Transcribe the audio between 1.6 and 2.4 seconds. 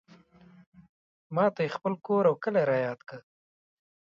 یې خپل کور او